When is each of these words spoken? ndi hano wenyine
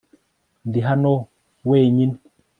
ndi 0.67 0.79
hano 0.87 1.13
wenyine 1.69 2.17